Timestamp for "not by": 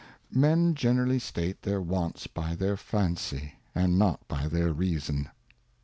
3.99-4.47